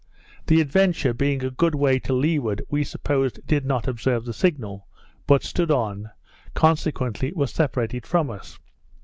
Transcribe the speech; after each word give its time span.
The 0.47 0.61
Adventure, 0.61 1.13
being 1.13 1.43
a 1.43 1.51
good 1.51 1.75
way 1.75 1.99
to 1.99 2.11
leeward, 2.13 2.63
we 2.71 2.83
supposed, 2.83 3.39
did 3.45 3.65
not 3.67 3.87
observe 3.87 4.25
the 4.25 4.33
signal, 4.33 4.87
but 5.27 5.43
stood 5.43 5.69
on; 5.69 6.09
consequently 6.55 7.31
was 7.33 7.51
separated 7.51 8.07
from 8.07 8.31
us. 8.31 8.57